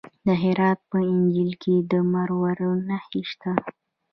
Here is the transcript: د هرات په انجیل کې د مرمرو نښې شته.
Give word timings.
د 0.27 0.29
هرات 0.43 0.79
په 0.89 0.97
انجیل 1.11 1.51
کې 1.63 1.75
د 1.91 1.93
مرمرو 2.11 2.71
نښې 2.87 3.21
شته. 3.29 3.51